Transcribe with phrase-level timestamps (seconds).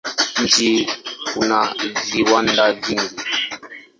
[0.41, 0.71] Mji
[1.41, 1.59] una
[2.09, 3.15] viwanda vingi.